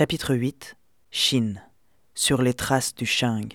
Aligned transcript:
Chapitre 0.00 0.34
8 0.34 0.76
Chine 1.10 1.62
Sur 2.14 2.40
les 2.40 2.54
traces 2.54 2.94
du 2.94 3.04
Shang. 3.04 3.52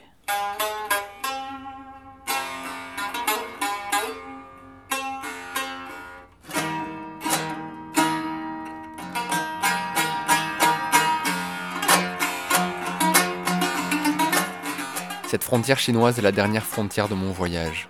Cette 15.25 15.43
frontière 15.43 15.80
chinoise 15.80 16.20
est 16.20 16.21
la 16.21 16.32
dernière 16.32 16.64
frontière 16.64 17.09
de 17.09 17.16
mon 17.16 17.32
voyage. 17.32 17.89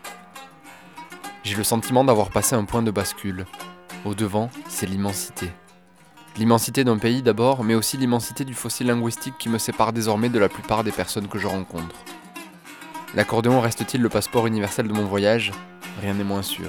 J'ai 1.44 1.58
le 1.58 1.66
sentiment 1.66 2.06
d'avoir 2.06 2.30
passé 2.30 2.56
un 2.56 2.64
point 2.64 2.84
de 2.84 2.92
bascule. 2.92 3.46
Au 4.06 4.16
devant, 4.16 4.50
c'est 4.70 4.86
l'immensité. 4.86 5.52
L'immensité 6.38 6.84
d'un 6.84 6.98
pays 6.98 7.22
d'abord, 7.22 7.64
mais 7.64 7.76
aussi 7.76 7.96
l'immensité 7.96 8.44
du 8.44 8.54
fossile 8.54 8.88
linguistique 8.88 9.36
qui 9.40 9.48
me 9.48 9.58
sépare 9.58 9.94
désormais 9.94 10.28
de 10.28 10.38
la 10.38 10.50
plupart 10.50 10.84
des 10.84 10.92
personnes 10.92 11.30
que 11.30 11.40
je 11.40 11.48
rencontre. 11.48 11.96
L'accordéon 13.14 13.62
reste-t-il 13.62 14.02
le 14.02 14.10
passeport 14.10 14.46
universel 14.46 14.90
de 14.90 14.94
mon 14.94 15.06
voyage? 15.06 15.54
Rien 16.02 16.14
n'est 16.14 16.26
moins 16.26 16.42
sûr. 16.42 16.68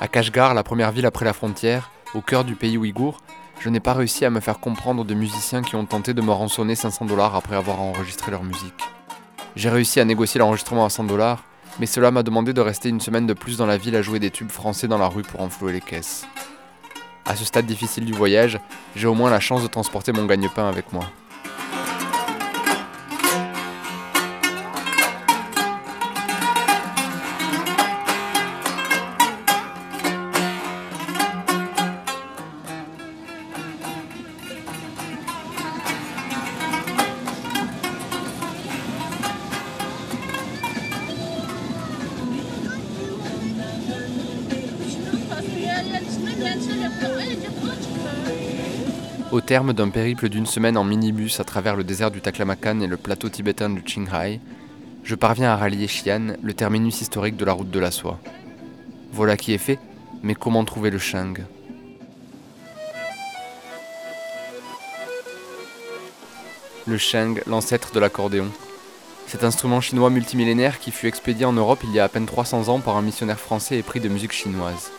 À 0.00 0.06
Kashgar, 0.06 0.54
la 0.54 0.62
première 0.62 0.92
ville 0.92 1.06
après 1.06 1.24
la 1.24 1.32
frontière, 1.32 1.90
au 2.14 2.20
cœur 2.20 2.44
du 2.44 2.54
pays 2.54 2.78
ouïghour, 2.78 3.20
je 3.58 3.68
n'ai 3.70 3.80
pas 3.80 3.94
réussi 3.94 4.24
à 4.24 4.30
me 4.30 4.38
faire 4.38 4.60
comprendre 4.60 5.04
de 5.04 5.14
musiciens 5.14 5.62
qui 5.62 5.74
ont 5.74 5.84
tenté 5.84 6.14
de 6.14 6.22
me 6.22 6.30
rançonner 6.30 6.76
500 6.76 7.06
dollars 7.06 7.34
après 7.34 7.56
avoir 7.56 7.80
enregistré 7.80 8.30
leur 8.30 8.44
musique. 8.44 8.84
J'ai 9.56 9.70
réussi 9.70 9.98
à 9.98 10.04
négocier 10.04 10.38
l'enregistrement 10.38 10.84
à 10.84 10.90
100 10.90 11.04
dollars, 11.04 11.42
mais 11.80 11.86
cela 11.86 12.12
m'a 12.12 12.22
demandé 12.22 12.52
de 12.52 12.60
rester 12.60 12.88
une 12.88 13.00
semaine 13.00 13.26
de 13.26 13.34
plus 13.34 13.56
dans 13.56 13.66
la 13.66 13.78
ville 13.78 13.96
à 13.96 14.02
jouer 14.02 14.20
des 14.20 14.30
tubes 14.30 14.52
français 14.52 14.86
dans 14.86 14.98
la 14.98 15.08
rue 15.08 15.22
pour 15.22 15.40
enflouer 15.40 15.72
les 15.72 15.80
caisses. 15.80 16.24
À 17.28 17.36
ce 17.36 17.44
stade 17.44 17.66
difficile 17.66 18.06
du 18.06 18.14
voyage, 18.14 18.58
j'ai 18.96 19.06
au 19.06 19.12
moins 19.12 19.28
la 19.28 19.38
chance 19.38 19.62
de 19.62 19.68
transporter 19.68 20.12
mon 20.12 20.24
gagne-pain 20.24 20.66
avec 20.66 20.94
moi. 20.94 21.04
Au 49.30 49.40
terme 49.40 49.72
d'un 49.72 49.90
périple 49.90 50.28
d'une 50.28 50.46
semaine 50.46 50.76
en 50.76 50.84
minibus 50.84 51.38
à 51.38 51.44
travers 51.44 51.76
le 51.76 51.84
désert 51.84 52.10
du 52.10 52.20
Taklamakan 52.20 52.80
et 52.80 52.86
le 52.86 52.96
plateau 52.96 53.28
tibétain 53.28 53.68
du 53.68 53.82
Qinghai, 53.82 54.40
je 55.04 55.14
parviens 55.14 55.50
à 55.50 55.56
rallier 55.56 55.86
Xi'an, 55.86 56.36
le 56.42 56.54
terminus 56.54 57.00
historique 57.00 57.36
de 57.36 57.44
la 57.44 57.52
route 57.52 57.70
de 57.70 57.78
la 57.78 57.90
soie. 57.90 58.18
Voilà 59.12 59.36
qui 59.36 59.52
est 59.52 59.58
fait, 59.58 59.78
mais 60.22 60.34
comment 60.34 60.64
trouver 60.64 60.90
le 60.90 60.98
Shang 60.98 61.44
Le 66.86 66.96
Shang, 66.96 67.42
l'ancêtre 67.46 67.92
de 67.92 68.00
l'accordéon. 68.00 68.48
Cet 69.26 69.44
instrument 69.44 69.82
chinois 69.82 70.08
multimillénaire 70.08 70.78
qui 70.78 70.90
fut 70.90 71.06
expédié 71.06 71.44
en 71.44 71.52
Europe 71.52 71.80
il 71.84 71.92
y 71.92 72.00
a 72.00 72.04
à 72.04 72.08
peine 72.08 72.24
300 72.24 72.68
ans 72.68 72.80
par 72.80 72.96
un 72.96 73.02
missionnaire 73.02 73.38
français 73.38 73.76
épris 73.76 74.00
de 74.00 74.08
musique 74.08 74.32
chinoise. 74.32 74.90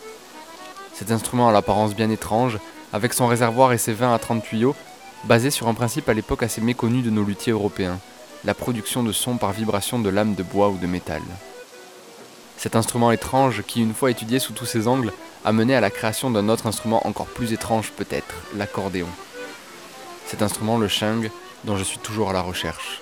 Cet 0.99 1.11
instrument 1.11 1.47
à 1.47 1.53
l'apparence 1.53 1.95
bien 1.95 2.09
étrange 2.09 2.59
avec 2.91 3.13
son 3.13 3.27
réservoir 3.27 3.71
et 3.71 3.77
ses 3.77 3.93
20 3.93 4.13
à 4.13 4.19
30 4.19 4.43
tuyaux, 4.43 4.75
basé 5.23 5.49
sur 5.49 5.69
un 5.69 5.73
principe 5.73 6.09
à 6.09 6.13
l'époque 6.13 6.43
assez 6.43 6.59
méconnu 6.59 7.01
de 7.01 7.09
nos 7.09 7.23
luthiers 7.23 7.53
européens, 7.53 7.99
la 8.43 8.53
production 8.53 9.01
de 9.01 9.13
sons 9.13 9.37
par 9.37 9.53
vibration 9.53 9.99
de 9.99 10.09
lames 10.09 10.35
de 10.35 10.43
bois 10.43 10.67
ou 10.67 10.77
de 10.77 10.87
métal. 10.87 11.21
Cet 12.57 12.75
instrument 12.75 13.11
étrange, 13.11 13.63
qui 13.65 13.81
une 13.81 13.93
fois 13.93 14.11
étudié 14.11 14.39
sous 14.39 14.51
tous 14.51 14.65
ses 14.65 14.89
angles, 14.89 15.13
a 15.45 15.53
mené 15.53 15.73
à 15.73 15.79
la 15.79 15.89
création 15.89 16.31
d'un 16.31 16.49
autre 16.49 16.67
instrument 16.67 17.07
encore 17.07 17.27
plus 17.27 17.53
étrange 17.53 17.91
peut-être, 17.91 18.35
l'accordéon. 18.57 19.07
Cet 20.25 20.41
instrument, 20.41 20.77
le 20.77 20.89
shang, 20.89 21.31
dont 21.63 21.77
je 21.77 21.83
suis 21.85 21.99
toujours 21.99 22.31
à 22.31 22.33
la 22.33 22.41
recherche. 22.41 22.99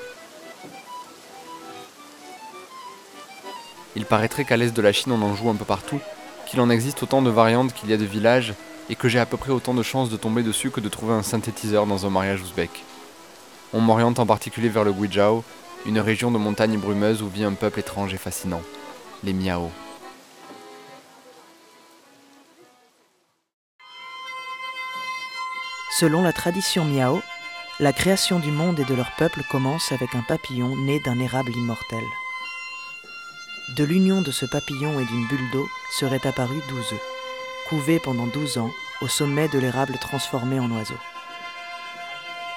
Il 3.95 4.05
paraîtrait 4.05 4.45
qu'à 4.45 4.55
l'est 4.55 4.69
de 4.69 4.81
la 4.83 4.93
Chine 4.93 5.13
on 5.13 5.21
en 5.23 5.33
joue 5.33 5.49
un 5.49 5.55
peu 5.55 5.65
partout, 5.65 5.99
qu'il 6.47 6.61
en 6.61 6.69
existe 6.69 7.03
autant 7.03 7.21
de 7.21 7.29
variantes 7.29 7.73
qu'il 7.73 7.89
y 7.89 7.93
a 7.93 7.97
de 7.97 8.05
villages, 8.05 8.53
et 8.89 8.95
que 8.95 9.09
j'ai 9.09 9.19
à 9.19 9.25
peu 9.25 9.37
près 9.37 9.51
autant 9.51 9.73
de 9.73 9.83
chances 9.83 10.09
de 10.09 10.17
tomber 10.17 10.43
dessus 10.43 10.71
que 10.71 10.79
de 10.79 10.89
trouver 10.89 11.13
un 11.13 11.23
synthétiseur 11.23 11.85
dans 11.85 12.05
un 12.05 12.09
mariage 12.09 12.41
ouzbek. 12.41 12.83
On 13.73 13.81
m'oriente 13.81 14.19
en 14.19 14.25
particulier 14.25 14.69
vers 14.69 14.85
le 14.85 14.93
Guizhou, 14.93 15.43
une 15.85 15.99
région 15.99 16.31
de 16.31 16.37
montagnes 16.37 16.77
brumeuses 16.77 17.21
où 17.21 17.27
vit 17.27 17.43
un 17.43 17.53
peuple 17.53 17.81
étrange 17.81 18.13
et 18.13 18.17
fascinant, 18.17 18.61
les 19.23 19.33
Miao. 19.33 19.69
Selon 25.99 26.21
la 26.21 26.31
tradition 26.31 26.85
miao, 26.85 27.21
la 27.79 27.91
création 27.91 28.39
du 28.39 28.51
monde 28.51 28.79
et 28.79 28.85
de 28.85 28.93
leur 28.93 29.11
peuple 29.17 29.41
commence 29.49 29.91
avec 29.91 30.13
un 30.13 30.21
papillon 30.21 30.75
né 30.75 30.99
d'un 30.99 31.19
érable 31.19 31.51
immortel. 31.55 32.03
De 33.75 33.83
l'union 33.83 34.21
de 34.21 34.31
ce 34.31 34.45
papillon 34.45 34.99
et 34.99 35.05
d'une 35.05 35.27
bulle 35.27 35.51
d'eau 35.51 35.67
seraient 35.91 36.25
apparus 36.25 36.63
douze 36.69 36.93
œufs 36.93 37.17
couvé 37.67 37.99
pendant 37.99 38.27
douze 38.27 38.57
ans 38.57 38.71
au 39.01 39.07
sommet 39.07 39.49
de 39.49 39.59
l'érable 39.59 39.97
transformé 39.99 40.59
en 40.59 40.71
oiseau. 40.71 40.97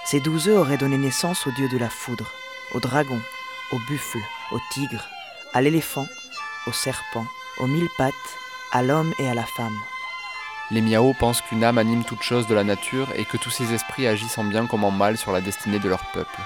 Ces 0.04 0.21
douze 0.21 0.48
œufs 0.48 0.59
auraient 0.59 0.76
donné 0.76 0.98
naissance 0.98 1.47
au 1.47 1.50
dieu 1.53 1.69
de 1.69 1.78
la 1.78 1.91
foudre, 1.91 2.31
au 2.72 2.81
dragon, 2.81 3.21
au 3.72 3.78
buffle, 3.88 4.21
au 4.53 4.59
tigre, 4.72 5.09
à 5.53 5.60
l'éléphant, 5.60 6.06
au 6.66 6.72
serpent, 6.72 7.27
aux 7.59 7.66
mille 7.66 7.88
pattes, 7.98 8.15
à 8.72 8.82
l'homme 8.82 9.12
et 9.19 9.28
à 9.28 9.34
la 9.34 9.44
femme. 9.44 9.77
Les 10.71 10.81
Miao 10.81 11.12
pensent 11.12 11.42
qu'une 11.42 11.65
âme 11.65 11.78
anime 11.78 12.04
toute 12.04 12.22
chose 12.22 12.47
de 12.47 12.54
la 12.54 12.62
nature 12.62 13.09
et 13.16 13.25
que 13.25 13.37
tous 13.37 13.50
ces 13.50 13.75
esprits 13.75 14.06
agissent 14.06 14.38
en 14.38 14.44
bien 14.44 14.66
comme 14.66 14.84
en 14.84 14.92
mal 14.92 15.16
sur 15.16 15.32
la 15.32 15.41
destinée 15.41 15.81
de 15.81 15.88
leur 15.88 16.04
peuple. 16.12 16.41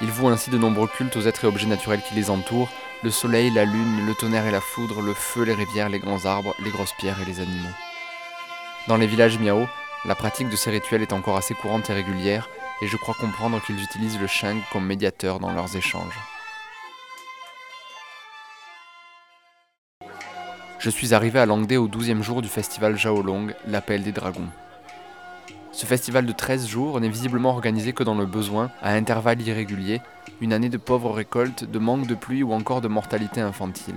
Ils 0.00 0.10
vouent 0.12 0.28
ainsi 0.28 0.50
de 0.50 0.58
nombreux 0.58 0.86
cultes 0.88 1.16
aux 1.16 1.26
êtres 1.26 1.44
et 1.44 1.48
objets 1.48 1.66
naturels 1.66 2.02
qui 2.02 2.14
les 2.14 2.30
entourent, 2.30 2.70
le 3.02 3.10
soleil, 3.10 3.50
la 3.50 3.64
lune, 3.64 4.06
le 4.06 4.14
tonnerre 4.14 4.46
et 4.46 4.52
la 4.52 4.60
foudre, 4.60 5.02
le 5.02 5.14
feu, 5.14 5.42
les 5.42 5.54
rivières, 5.54 5.88
les 5.88 5.98
grands 5.98 6.24
arbres, 6.24 6.54
les 6.62 6.70
grosses 6.70 6.94
pierres 6.98 7.20
et 7.20 7.24
les 7.24 7.40
animaux. 7.40 7.74
Dans 8.86 8.96
les 8.96 9.06
villages 9.06 9.38
miao, 9.38 9.66
la 10.04 10.14
pratique 10.14 10.48
de 10.48 10.56
ces 10.56 10.70
rituels 10.70 11.02
est 11.02 11.12
encore 11.12 11.36
assez 11.36 11.54
courante 11.54 11.90
et 11.90 11.94
régulière, 11.94 12.48
et 12.80 12.86
je 12.86 12.96
crois 12.96 13.14
comprendre 13.14 13.60
qu'ils 13.62 13.82
utilisent 13.82 14.20
le 14.20 14.26
shang 14.26 14.56
comme 14.72 14.86
médiateur 14.86 15.40
dans 15.40 15.52
leurs 15.52 15.76
échanges. 15.76 16.18
Je 20.78 20.90
suis 20.90 21.14
arrivé 21.14 21.38
à 21.38 21.46
Langdé 21.46 21.76
au 21.76 21.86
12e 21.86 22.22
jour 22.22 22.42
du 22.42 22.48
festival 22.48 22.96
Jaolong, 22.96 23.54
l'appel 23.66 24.02
des 24.02 24.10
dragons. 24.10 24.48
Ce 25.82 25.86
festival 25.88 26.26
de 26.26 26.32
13 26.32 26.68
jours 26.68 27.00
n'est 27.00 27.08
visiblement 27.08 27.50
organisé 27.50 27.92
que 27.92 28.04
dans 28.04 28.14
le 28.14 28.24
besoin, 28.24 28.70
à 28.82 28.92
intervalles 28.92 29.42
irréguliers, 29.42 30.00
une 30.40 30.52
année 30.52 30.68
de 30.68 30.76
pauvres 30.76 31.10
récoltes, 31.10 31.64
de 31.64 31.78
manque 31.80 32.06
de 32.06 32.14
pluie 32.14 32.44
ou 32.44 32.52
encore 32.52 32.80
de 32.80 32.86
mortalité 32.86 33.40
infantile. 33.40 33.96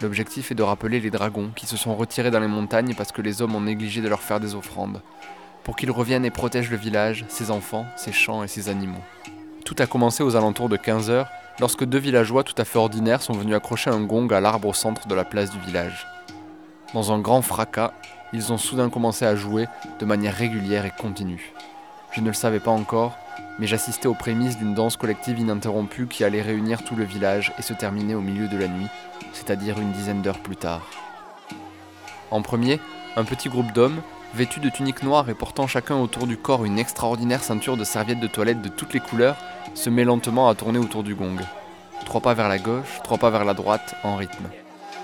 L'objectif 0.00 0.52
est 0.52 0.54
de 0.54 0.62
rappeler 0.62 1.00
les 1.00 1.10
dragons 1.10 1.50
qui 1.56 1.66
se 1.66 1.76
sont 1.76 1.96
retirés 1.96 2.30
dans 2.30 2.38
les 2.38 2.46
montagnes 2.46 2.94
parce 2.94 3.10
que 3.10 3.20
les 3.20 3.42
hommes 3.42 3.56
ont 3.56 3.62
négligé 3.62 4.00
de 4.00 4.08
leur 4.08 4.20
faire 4.20 4.38
des 4.38 4.54
offrandes, 4.54 5.02
pour 5.64 5.74
qu'ils 5.74 5.90
reviennent 5.90 6.24
et 6.24 6.30
protègent 6.30 6.70
le 6.70 6.76
village, 6.76 7.24
ses 7.26 7.50
enfants, 7.50 7.86
ses 7.96 8.12
champs 8.12 8.44
et 8.44 8.48
ses 8.48 8.68
animaux. 8.68 9.02
Tout 9.64 9.74
a 9.80 9.88
commencé 9.88 10.22
aux 10.22 10.36
alentours 10.36 10.68
de 10.68 10.76
15 10.76 11.10
heures, 11.10 11.30
lorsque 11.58 11.84
deux 11.84 11.98
villageois 11.98 12.44
tout 12.44 12.54
à 12.58 12.64
fait 12.64 12.78
ordinaires 12.78 13.22
sont 13.22 13.32
venus 13.32 13.56
accrocher 13.56 13.90
un 13.90 14.02
gong 14.02 14.28
à 14.28 14.40
l'arbre 14.40 14.68
au 14.68 14.72
centre 14.72 15.08
de 15.08 15.16
la 15.16 15.24
place 15.24 15.50
du 15.50 15.58
village. 15.58 16.06
Dans 16.94 17.12
un 17.12 17.18
grand 17.18 17.42
fracas, 17.42 17.92
ils 18.36 18.52
ont 18.52 18.58
soudain 18.58 18.90
commencé 18.90 19.24
à 19.24 19.34
jouer 19.34 19.66
de 19.98 20.04
manière 20.04 20.34
régulière 20.34 20.84
et 20.84 20.90
continue. 20.90 21.54
Je 22.12 22.20
ne 22.20 22.26
le 22.26 22.34
savais 22.34 22.60
pas 22.60 22.70
encore, 22.70 23.16
mais 23.58 23.66
j'assistais 23.66 24.08
aux 24.08 24.14
prémices 24.14 24.58
d'une 24.58 24.74
danse 24.74 24.98
collective 24.98 25.38
ininterrompue 25.38 26.06
qui 26.06 26.22
allait 26.22 26.42
réunir 26.42 26.84
tout 26.84 26.96
le 26.96 27.04
village 27.04 27.54
et 27.58 27.62
se 27.62 27.72
terminer 27.72 28.14
au 28.14 28.20
milieu 28.20 28.46
de 28.46 28.58
la 28.58 28.68
nuit, 28.68 28.88
c'est-à-dire 29.32 29.78
une 29.78 29.92
dizaine 29.92 30.20
d'heures 30.20 30.40
plus 30.40 30.56
tard. 30.56 30.82
En 32.30 32.42
premier, 32.42 32.78
un 33.16 33.24
petit 33.24 33.48
groupe 33.48 33.72
d'hommes, 33.72 34.02
vêtus 34.34 34.60
de 34.60 34.68
tuniques 34.68 35.02
noires 35.02 35.30
et 35.30 35.34
portant 35.34 35.66
chacun 35.66 35.96
autour 35.96 36.26
du 36.26 36.36
corps 36.36 36.66
une 36.66 36.78
extraordinaire 36.78 37.42
ceinture 37.42 37.78
de 37.78 37.84
serviettes 37.84 38.20
de 38.20 38.26
toilette 38.26 38.60
de 38.60 38.68
toutes 38.68 38.92
les 38.92 39.00
couleurs, 39.00 39.36
se 39.72 39.88
met 39.88 40.04
lentement 40.04 40.50
à 40.50 40.54
tourner 40.54 40.78
autour 40.78 41.02
du 41.02 41.14
gong. 41.14 41.40
Trois 42.04 42.20
pas 42.20 42.34
vers 42.34 42.50
la 42.50 42.58
gauche, 42.58 43.00
trois 43.02 43.16
pas 43.16 43.30
vers 43.30 43.46
la 43.46 43.54
droite, 43.54 43.94
en 44.04 44.16
rythme. 44.16 44.50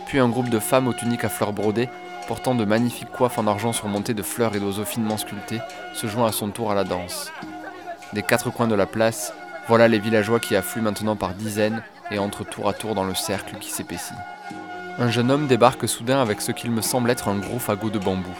Puis 0.06 0.18
un 0.18 0.28
groupe 0.28 0.50
de 0.50 0.58
femmes 0.58 0.88
aux 0.88 0.92
tuniques 0.92 1.24
à 1.24 1.30
fleurs 1.30 1.54
brodées 1.54 1.88
portant 2.26 2.54
de 2.54 2.64
magnifiques 2.64 3.10
coiffes 3.10 3.38
en 3.38 3.46
argent 3.46 3.72
surmontées 3.72 4.14
de 4.14 4.22
fleurs 4.22 4.54
et 4.54 4.60
d'oiseaux 4.60 4.84
finement 4.84 5.16
sculptés, 5.16 5.60
se 5.94 6.06
joint 6.06 6.26
à 6.26 6.32
son 6.32 6.50
tour 6.50 6.70
à 6.70 6.74
la 6.74 6.84
danse. 6.84 7.32
Des 8.12 8.22
quatre 8.22 8.50
coins 8.50 8.68
de 8.68 8.74
la 8.74 8.86
place, 8.86 9.32
voilà 9.68 9.88
les 9.88 9.98
villageois 9.98 10.40
qui 10.40 10.56
affluent 10.56 10.82
maintenant 10.82 11.16
par 11.16 11.34
dizaines 11.34 11.82
et 12.10 12.18
entrent 12.18 12.44
tour 12.44 12.68
à 12.68 12.72
tour 12.72 12.94
dans 12.94 13.04
le 13.04 13.14
cercle 13.14 13.56
qui 13.60 13.70
s'épaissit. 13.70 14.14
Un 14.98 15.10
jeune 15.10 15.30
homme 15.30 15.46
débarque 15.46 15.88
soudain 15.88 16.20
avec 16.20 16.40
ce 16.40 16.52
qu'il 16.52 16.70
me 16.70 16.82
semble 16.82 17.10
être 17.10 17.28
un 17.28 17.38
gros 17.38 17.58
fagot 17.58 17.90
de 17.90 17.98
bambou. 17.98 18.34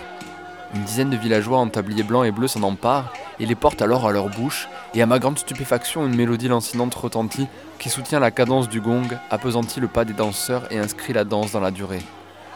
Une 0.75 0.85
dizaine 0.85 1.11
de 1.11 1.17
villageois 1.17 1.59
en 1.59 1.69
tablier 1.69 2.03
blanc 2.03 2.25
et 2.25 2.31
bleu 2.31 2.49
s'en 2.49 2.63
emparent 2.63 3.13
et 3.39 3.47
les 3.47 3.55
portent 3.55 3.83
alors 3.83 4.07
à 4.07 4.13
leur 4.13 4.29
bouche, 4.29 4.69
et 4.95 5.03
à 5.03 5.07
ma 5.07 5.19
grande 5.19 5.39
stupéfaction, 5.39 6.07
une 6.07 6.15
mélodie 6.15 6.49
lancinante 6.49 6.95
retentit 6.95 7.47
qui 7.79 7.91
soutient 7.91 8.21
la 8.21 8.31
cadence 8.31 8.69
du 8.69 8.81
gong, 8.81 9.09
appesantit 9.31 9.81
le 9.81 9.89
pas 9.89 10.05
des 10.05 10.13
danseurs 10.13 10.71
et 10.71 10.79
inscrit 10.79 11.13
la 11.13 11.25
danse 11.25 11.53
dans 11.53 11.61
la 11.61 11.71
durée. 11.71 12.03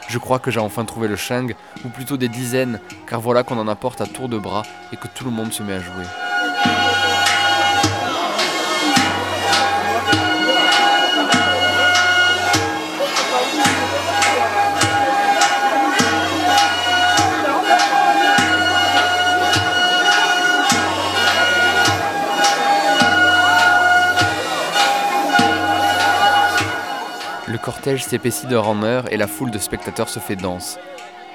Je 0.09 0.19
crois 0.19 0.39
que 0.39 0.51
j'ai 0.51 0.61
enfin 0.61 0.85
trouvé 0.85 1.09
le 1.09 1.17
shang, 1.17 1.55
ou 1.85 1.89
plutôt 1.89 2.17
des 2.17 2.29
dizaines, 2.29 2.81
car 3.09 3.21
voilà 3.21 3.43
qu'on 3.43 3.59
en 3.59 3.69
apporte 3.69 4.01
à 4.01 4.07
tour 4.07 4.29
de 4.29 4.39
bras 4.39 4.63
et 4.93 4.97
que 4.97 5.09
tout 5.09 5.25
le 5.25 5.31
monde 5.31 5.53
se 5.53 5.63
met 5.63 5.75
à 5.75 5.81
jouer. 5.81 6.26
Cortège 27.87 28.05
s'épaissit 28.05 28.49
d'heure 28.49 28.67
en 28.67 28.83
heure 28.83 29.13
et 29.13 29.17
la 29.17 29.29
foule 29.29 29.53
de 29.53 29.59
spectateurs 29.59 30.09
se 30.09 30.19
fait 30.19 30.35
dense. 30.35 30.77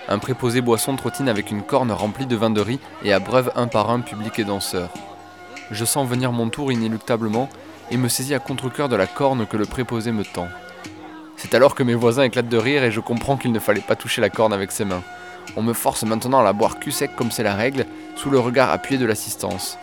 Un 0.09 0.19
préposé 0.19 0.59
boisson 0.59 0.97
trottine 0.97 1.29
avec 1.29 1.49
une 1.49 1.61
corne 1.61 1.93
remplie 1.93 2.25
de 2.25 2.35
vin 2.35 2.49
de 2.49 2.59
riz 2.59 2.81
et 3.05 3.13
abreuve 3.13 3.53
un 3.55 3.67
par 3.67 3.89
un 3.89 4.01
public 4.01 4.37
et 4.37 4.43
danseurs. 4.43 4.89
Je 5.71 5.85
sens 5.85 6.05
venir 6.09 6.33
mon 6.33 6.49
tour 6.49 6.73
inéluctablement 6.73 7.47
et 7.89 7.95
me 7.95 8.09
saisis 8.09 8.33
à 8.33 8.39
contre-coeur 8.39 8.89
de 8.89 8.97
la 8.97 9.07
corne 9.07 9.47
que 9.47 9.55
le 9.55 9.65
préposé 9.65 10.11
me 10.11 10.25
tend. 10.25 10.49
C'est 11.37 11.55
alors 11.55 11.73
que 11.73 11.83
mes 11.83 11.95
voisins 11.95 12.23
éclatent 12.23 12.49
de 12.49 12.57
rire 12.57 12.83
et 12.83 12.91
je 12.91 12.99
comprends 12.99 13.37
qu'il 13.37 13.53
ne 13.53 13.59
fallait 13.59 13.79
pas 13.79 13.95
toucher 13.95 14.19
la 14.19 14.29
corne 14.29 14.51
avec 14.51 14.73
ses 14.73 14.83
mains. 14.83 15.03
On 15.55 15.61
me 15.61 15.71
force 15.71 16.03
maintenant 16.03 16.41
à 16.41 16.43
la 16.43 16.51
boire 16.51 16.79
cul 16.79 16.91
sec 16.91 17.15
comme 17.15 17.31
c'est 17.31 17.43
la 17.43 17.55
règle, 17.55 17.85
sous 18.17 18.29
le 18.29 18.39
regard 18.39 18.71
appuyé 18.71 18.99
de 18.99 19.05
l'assistance. 19.05 19.77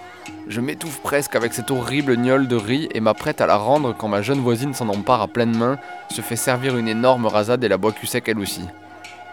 Je 0.46 0.60
m'étouffe 0.60 1.00
presque 1.00 1.36
avec 1.36 1.52
cette 1.52 1.70
horrible 1.70 2.16
gnole 2.16 2.48
de 2.48 2.56
riz 2.56 2.88
et 2.92 3.00
m'apprête 3.00 3.40
à 3.40 3.46
la 3.46 3.56
rendre 3.56 3.94
quand 3.96 4.08
ma 4.08 4.22
jeune 4.22 4.40
voisine 4.40 4.75
s'en 4.75 4.88
empare 4.88 5.22
à 5.22 5.28
pleine 5.28 5.56
main, 5.56 5.78
se 6.10 6.20
fait 6.20 6.36
servir 6.36 6.76
une 6.76 6.88
énorme 6.88 7.26
rasade 7.26 7.62
et 7.64 7.69
la 7.69 7.76
boit 7.76 7.92
cul 7.92 8.06
sec 8.06 8.28
elle 8.28 8.38
aussi. 8.38 8.62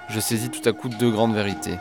Je 0.10 0.20
saisis 0.20 0.50
tout 0.50 0.68
à 0.68 0.74
coup 0.74 0.90
deux 0.90 1.10
grandes 1.10 1.34
vérités. 1.34 1.78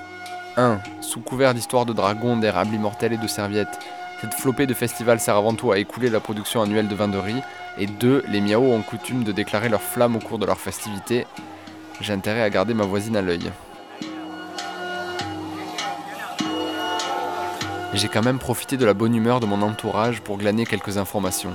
1. 0.56 0.78
Sous 1.00 1.20
couvert 1.20 1.52
d'histoires 1.52 1.84
de 1.84 1.92
dragons, 1.92 2.36
d'érable 2.36 2.74
immortel 2.74 3.12
et 3.12 3.18
de 3.18 3.26
serviettes, 3.26 3.80
cette 4.20 4.34
flopée 4.34 4.66
de 4.66 4.72
festival 4.72 5.20
sert 5.20 5.36
avant 5.36 5.54
tout 5.54 5.70
à 5.70 5.78
écouler 5.78 6.08
la 6.08 6.20
production 6.20 6.62
annuelle 6.62 6.88
de 6.88 6.94
vin 6.94 7.08
de 7.08 7.18
riz. 7.18 7.42
Et 7.76 7.86
2. 7.86 8.24
Les 8.28 8.40
miaos 8.40 8.72
ont 8.72 8.80
coutume 8.80 9.24
de 9.24 9.32
déclarer 9.32 9.68
leur 9.68 9.82
flamme 9.82 10.16
au 10.16 10.18
cours 10.18 10.38
de 10.38 10.46
leurs 10.46 10.60
festivités. 10.60 11.26
J'ai 12.00 12.12
intérêt 12.12 12.42
à 12.42 12.48
garder 12.48 12.72
ma 12.72 12.84
voisine 12.84 13.16
à 13.16 13.22
l'œil. 13.22 13.50
J'ai 17.94 18.08
quand 18.08 18.24
même 18.24 18.40
profité 18.40 18.76
de 18.76 18.84
la 18.84 18.92
bonne 18.92 19.14
humeur 19.14 19.38
de 19.38 19.46
mon 19.46 19.62
entourage 19.62 20.20
pour 20.20 20.36
glaner 20.36 20.66
quelques 20.66 20.98
informations. 20.98 21.54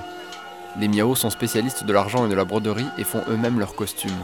Les 0.79 0.87
miaos 0.87 1.15
sont 1.15 1.29
spécialistes 1.29 1.83
de 1.83 1.91
l'argent 1.91 2.25
et 2.25 2.29
de 2.29 2.33
la 2.33 2.45
broderie 2.45 2.87
et 2.97 3.03
font 3.03 3.21
eux-mêmes 3.27 3.59
leurs 3.59 3.75
costumes. 3.75 4.23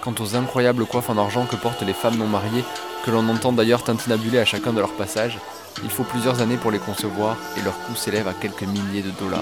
Quant 0.00 0.14
aux 0.20 0.36
incroyables 0.36 0.86
coiffes 0.86 1.10
en 1.10 1.18
argent 1.18 1.46
que 1.46 1.56
portent 1.56 1.82
les 1.82 1.92
femmes 1.92 2.18
non 2.18 2.28
mariées, 2.28 2.64
que 3.04 3.10
l'on 3.10 3.28
entend 3.28 3.52
d'ailleurs 3.52 3.82
tintinabuler 3.82 4.38
à 4.38 4.44
chacun 4.44 4.72
de 4.72 4.78
leurs 4.78 4.94
passages, 4.94 5.38
il 5.82 5.90
faut 5.90 6.04
plusieurs 6.04 6.40
années 6.40 6.56
pour 6.56 6.70
les 6.70 6.78
concevoir 6.78 7.36
et 7.58 7.62
leur 7.62 7.76
coût 7.80 7.96
s'élève 7.96 8.28
à 8.28 8.32
quelques 8.32 8.62
milliers 8.62 9.02
de 9.02 9.10
dollars. 9.10 9.40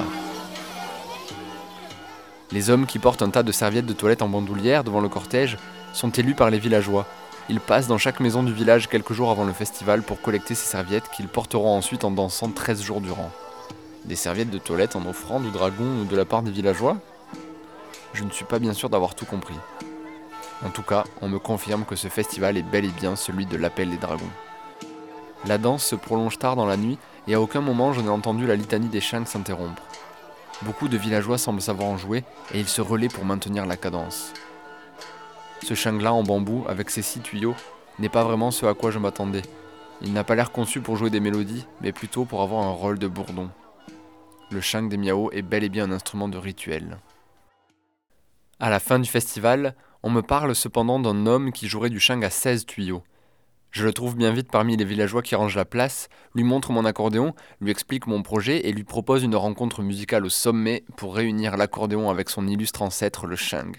Les 2.52 2.70
hommes 2.70 2.86
qui 2.86 2.98
portent 2.98 3.22
un 3.22 3.28
tas 3.28 3.42
de 3.42 3.52
serviettes 3.52 3.84
de 3.84 3.92
toilette 3.92 4.22
en 4.22 4.30
bandoulière 4.30 4.82
devant 4.82 5.00
le 5.00 5.10
cortège 5.10 5.58
sont 5.92 6.10
élus 6.10 6.34
par 6.34 6.48
les 6.48 6.58
villageois. 6.58 7.06
Ils 7.50 7.60
passent 7.60 7.86
dans 7.86 7.96
chaque 7.96 8.20
maison 8.20 8.42
du 8.42 8.52
village 8.52 8.88
quelques 8.88 9.14
jours 9.14 9.30
avant 9.30 9.44
le 9.44 9.54
festival 9.54 10.02
pour 10.02 10.20
collecter 10.20 10.54
ces 10.54 10.66
serviettes 10.66 11.08
qu'ils 11.10 11.28
porteront 11.28 11.74
ensuite 11.74 12.04
en 12.04 12.10
dansant 12.10 12.50
13 12.50 12.82
jours 12.82 13.00
durant. 13.00 13.30
Des 14.04 14.16
serviettes 14.16 14.50
de 14.50 14.58
toilette 14.58 14.96
en 14.96 15.06
offrande 15.06 15.46
au 15.46 15.50
dragon 15.50 16.02
ou 16.02 16.04
de 16.04 16.14
la 16.14 16.26
part 16.26 16.42
des 16.42 16.50
villageois? 16.50 16.98
Je 18.12 18.24
ne 18.24 18.30
suis 18.30 18.44
pas 18.44 18.58
bien 18.58 18.74
sûr 18.74 18.90
d'avoir 18.90 19.14
tout 19.14 19.24
compris. 19.24 19.54
En 20.62 20.68
tout 20.68 20.82
cas, 20.82 21.04
on 21.22 21.28
me 21.28 21.38
confirme 21.38 21.86
que 21.86 21.96
ce 21.96 22.08
festival 22.08 22.58
est 22.58 22.62
bel 22.62 22.84
et 22.84 22.88
bien 22.88 23.16
celui 23.16 23.46
de 23.46 23.56
l'appel 23.56 23.88
des 23.88 23.96
dragons. 23.96 24.30
La 25.46 25.56
danse 25.56 25.84
se 25.84 25.94
prolonge 25.94 26.38
tard 26.38 26.54
dans 26.54 26.66
la 26.66 26.76
nuit 26.76 26.98
et 27.28 27.34
à 27.34 27.40
aucun 27.40 27.62
moment 27.62 27.94
je 27.94 28.02
n'ai 28.02 28.10
entendu 28.10 28.46
la 28.46 28.56
litanie 28.56 28.88
des 28.88 29.00
shangs 29.00 29.24
s'interrompre. 29.24 29.82
Beaucoup 30.62 30.88
de 30.88 30.98
villageois 30.98 31.38
semblent 31.38 31.62
savoir 31.62 31.88
en 31.88 31.96
jouer 31.96 32.24
et 32.52 32.60
ils 32.60 32.68
se 32.68 32.82
relaient 32.82 33.08
pour 33.08 33.24
maintenir 33.24 33.64
la 33.64 33.78
cadence. 33.78 34.34
Ce 35.62 35.74
shang-là 35.74 36.12
en 36.12 36.22
bambou, 36.22 36.64
avec 36.68 36.90
ses 36.90 37.02
six 37.02 37.20
tuyaux, 37.20 37.54
n'est 37.98 38.08
pas 38.08 38.24
vraiment 38.24 38.50
ce 38.50 38.66
à 38.66 38.74
quoi 38.74 38.90
je 38.90 38.98
m'attendais. 38.98 39.42
Il 40.00 40.12
n'a 40.12 40.24
pas 40.24 40.34
l'air 40.34 40.52
conçu 40.52 40.80
pour 40.80 40.96
jouer 40.96 41.10
des 41.10 41.20
mélodies, 41.20 41.66
mais 41.80 41.92
plutôt 41.92 42.24
pour 42.24 42.42
avoir 42.42 42.64
un 42.64 42.70
rôle 42.70 42.98
de 42.98 43.08
bourdon. 43.08 43.50
Le 44.50 44.60
shang 44.60 44.88
des 44.88 44.96
miao 44.96 45.30
est 45.32 45.42
bel 45.42 45.64
et 45.64 45.68
bien 45.68 45.84
un 45.84 45.92
instrument 45.92 46.28
de 46.28 46.38
rituel. 46.38 46.98
À 48.60 48.70
la 48.70 48.80
fin 48.80 48.98
du 48.98 49.08
festival, 49.08 49.74
on 50.02 50.10
me 50.10 50.22
parle 50.22 50.54
cependant 50.54 51.00
d'un 51.00 51.26
homme 51.26 51.52
qui 51.52 51.68
jouerait 51.68 51.90
du 51.90 52.00
shang 52.00 52.24
à 52.24 52.30
16 52.30 52.64
tuyaux. 52.64 53.02
Je 53.70 53.84
le 53.84 53.92
trouve 53.92 54.16
bien 54.16 54.32
vite 54.32 54.50
parmi 54.50 54.76
les 54.76 54.84
villageois 54.84 55.22
qui 55.22 55.34
rangent 55.34 55.56
la 55.56 55.64
place, 55.64 56.08
lui 56.34 56.44
montre 56.44 56.72
mon 56.72 56.84
accordéon, 56.84 57.34
lui 57.60 57.70
explique 57.70 58.06
mon 58.06 58.22
projet 58.22 58.66
et 58.66 58.72
lui 58.72 58.84
propose 58.84 59.22
une 59.22 59.36
rencontre 59.36 59.82
musicale 59.82 60.24
au 60.24 60.30
sommet 60.30 60.84
pour 60.96 61.14
réunir 61.14 61.56
l'accordéon 61.56 62.08
avec 62.08 62.30
son 62.30 62.46
illustre 62.46 62.82
ancêtre 62.82 63.26
le 63.26 63.36
shang. 63.36 63.76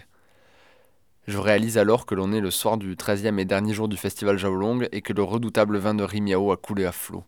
Je 1.28 1.38
réalise 1.38 1.78
alors 1.78 2.06
que 2.06 2.16
l'on 2.16 2.32
est 2.32 2.40
le 2.40 2.52
soir 2.52 2.78
du 2.78 2.96
13e 2.96 3.38
et 3.40 3.46
dernier 3.46 3.74
jour 3.74 3.88
du 3.88 3.98
festival 3.98 4.38
Jaolong 4.38 4.88
et 4.92 5.02
que 5.02 5.14
le 5.14 5.24
redoutable 5.24 5.78
vin 5.78 5.94
de 5.94 6.04
riz 6.04 6.22
miao 6.22 6.52
a 6.52 6.58
coulé 6.58 6.86
à 6.86 6.92
flot. 6.92 7.24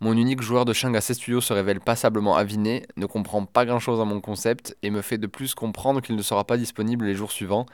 Mon 0.00 0.14
unique 0.14 0.40
joueur 0.40 0.64
de 0.64 0.72
shang 0.72 0.96
à 0.96 1.00
16 1.02 1.18
tuyaux 1.18 1.40
se 1.42 1.52
révèle 1.52 1.78
passablement 1.78 2.34
aviné, 2.34 2.86
ne 2.96 3.04
comprend 3.04 3.44
pas 3.44 3.66
grand 3.66 3.78
chose 3.78 4.00
à 4.00 4.06
mon 4.06 4.20
concept 4.20 4.74
et 4.82 4.90
me 4.90 5.02
fait 5.02 5.18
de 5.18 5.26
plus 5.26 5.54
comprendre 5.54 6.00
qu'il 6.00 6.16
ne 6.16 6.22
sera 6.22 6.44
pas 6.44 6.56
disponible 6.56 7.04
les 7.04 7.14
jours 7.14 7.30
suivants, 7.30 7.66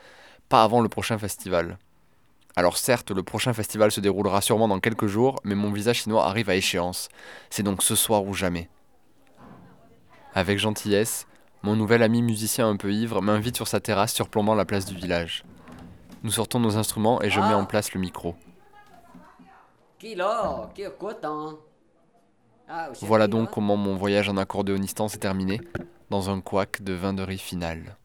pas 0.48 0.64
avant 0.64 0.80
le 0.80 0.88
prochain 0.88 1.18
festival. 1.18 1.78
Alors 2.56 2.78
certes, 2.78 3.12
le 3.12 3.22
prochain 3.22 3.52
festival 3.52 3.92
se 3.92 4.00
déroulera 4.00 4.40
sûrement 4.40 4.66
dans 4.66 4.80
quelques 4.80 5.06
jours, 5.06 5.38
mais 5.44 5.54
mon 5.54 5.70
visa 5.70 5.92
chinois 5.92 6.26
arrive 6.26 6.50
à 6.50 6.56
échéance. 6.56 7.08
C'est 7.48 7.62
donc 7.62 7.82
ce 7.82 7.94
soir 7.94 8.24
ou 8.24 8.34
jamais. 8.34 8.68
Avec 10.34 10.58
gentillesse, 10.58 11.26
mon 11.66 11.74
nouvel 11.74 12.04
ami 12.04 12.22
musicien 12.22 12.68
un 12.68 12.76
peu 12.76 12.92
ivre 12.92 13.20
m'invite 13.20 13.56
sur 13.56 13.66
sa 13.66 13.80
terrasse 13.80 14.14
surplombant 14.14 14.54
la 14.54 14.64
place 14.64 14.86
du 14.86 14.94
village. 14.94 15.44
Nous 16.22 16.30
sortons 16.30 16.60
nos 16.60 16.76
instruments 16.76 17.20
et 17.22 17.28
je 17.28 17.40
mets 17.40 17.54
en 17.54 17.64
place 17.64 17.92
le 17.92 17.98
micro. 17.98 18.36
Voilà 23.00 23.26
donc 23.26 23.50
comment 23.50 23.76
mon 23.76 23.96
voyage 23.96 24.28
en 24.28 24.36
accordéonistan 24.36 25.08
s'est 25.08 25.18
terminé, 25.18 25.60
dans 26.08 26.30
un 26.30 26.40
couac 26.40 26.82
de 26.82 26.92
vin 26.92 27.12
de 27.12 27.24
riz 27.24 27.38
final. 27.38 27.96